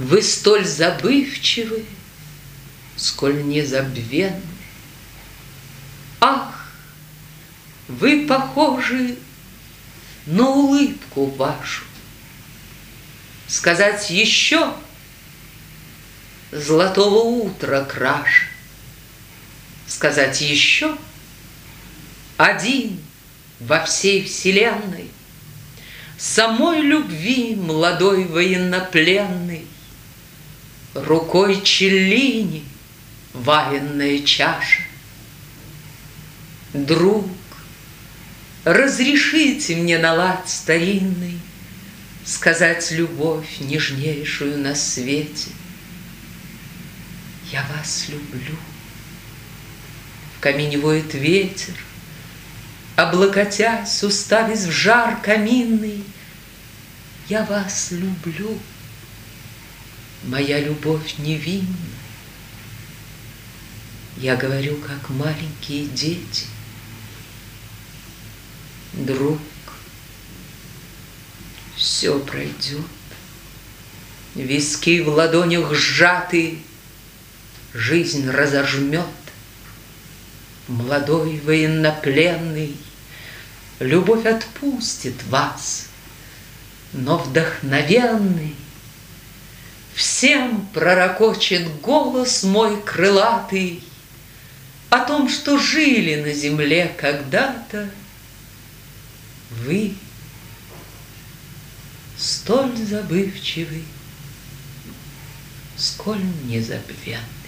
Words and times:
Вы 0.00 0.22
столь 0.22 0.64
забывчивы, 0.64 1.84
сколь 2.96 3.44
незабвенны. 3.44 4.40
Ах, 6.22 6.72
вы 7.86 8.26
похожи 8.26 9.16
на 10.24 10.48
улыбку 10.48 11.26
вашу. 11.26 11.84
Сказать 13.46 14.08
еще 14.08 14.72
золотого 16.50 17.18
утра 17.18 17.84
краш. 17.84 18.48
Сказать 19.86 20.40
еще 20.40 20.96
один 22.38 22.98
во 23.58 23.84
всей 23.84 24.24
вселенной 24.24 25.10
Самой 26.16 26.80
любви 26.80 27.54
молодой 27.54 28.24
военнопленный 28.24 29.66
Рукой 30.94 31.62
Челлини 31.62 32.64
ваянная 33.32 34.22
чаша. 34.24 34.82
Друг, 36.72 37.28
разрешите 38.64 39.76
мне 39.76 39.98
на 39.98 40.14
лад 40.14 40.48
старинный 40.48 41.38
Сказать 42.24 42.90
любовь 42.90 43.60
нежнейшую 43.60 44.58
на 44.58 44.74
свете. 44.74 45.50
Я 47.50 47.64
вас 47.74 48.08
люблю. 48.08 48.56
В 50.36 50.40
камине 50.40 50.78
воет 50.78 51.14
ветер, 51.14 51.74
Облокотясь, 52.96 54.02
уставясь 54.02 54.64
в 54.64 54.70
жар 54.70 55.20
каминный, 55.22 56.04
Я 57.28 57.44
вас 57.44 57.92
люблю, 57.92 58.58
моя 60.24 60.60
любовь 60.60 61.18
невинна. 61.18 61.66
Я 64.16 64.36
говорю, 64.36 64.76
как 64.76 65.10
маленькие 65.10 65.86
дети. 65.86 66.46
Друг, 68.92 69.38
все 71.76 72.18
пройдет. 72.18 72.84
Виски 74.34 75.00
в 75.00 75.08
ладонях 75.08 75.74
сжаты, 75.74 76.58
Жизнь 77.72 78.28
разожмет. 78.28 79.06
Молодой 80.66 81.40
военнопленный, 81.40 82.76
Любовь 83.78 84.26
отпустит 84.26 85.14
вас, 85.28 85.86
Но 86.92 87.16
вдохновенный 87.16 88.54
Всем 90.00 90.66
пророкочет 90.72 91.82
голос 91.82 92.42
мой 92.42 92.80
крылатый 92.80 93.84
О 94.88 95.00
том, 95.00 95.28
что 95.28 95.58
жили 95.58 96.22
на 96.22 96.32
земле 96.32 96.90
когда-то 96.96 97.90
Вы 99.50 99.94
столь 102.16 102.74
забывчивый, 102.78 103.84
сколь 105.76 106.24
незабвенный. 106.44 107.39